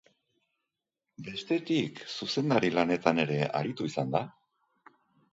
Bestetik, 1.25 2.01
zuzendari 2.13 2.71
lanetan 2.77 3.21
ere 3.25 3.37
aritu 3.59 3.87
izan 3.91 4.15
da. 4.17 4.23